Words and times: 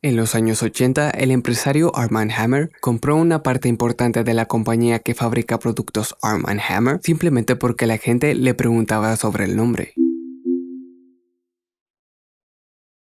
En 0.00 0.14
los 0.14 0.36
años 0.36 0.62
80, 0.62 1.10
el 1.10 1.32
empresario 1.32 1.90
Armand 1.96 2.30
Hammer 2.30 2.70
compró 2.80 3.16
una 3.16 3.42
parte 3.42 3.68
importante 3.68 4.22
de 4.22 4.32
la 4.32 4.46
compañía 4.46 5.00
que 5.00 5.14
fabrica 5.14 5.58
productos 5.58 6.16
Armand 6.22 6.60
Hammer 6.68 7.00
simplemente 7.02 7.56
porque 7.56 7.88
la 7.88 7.98
gente 7.98 8.36
le 8.36 8.54
preguntaba 8.54 9.16
sobre 9.16 9.46
el 9.46 9.56
nombre. 9.56 9.94